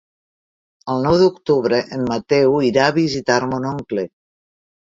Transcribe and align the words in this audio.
El 0.93 1.03
nou 1.07 1.17
d'octubre 1.23 1.79
en 1.97 2.07
Mateu 2.13 2.57
irà 2.71 2.89
a 2.89 2.97
visitar 2.99 3.39
mon 3.53 3.73
oncle. 3.75 4.09